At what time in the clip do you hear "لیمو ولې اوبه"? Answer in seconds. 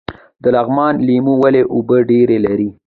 1.07-1.97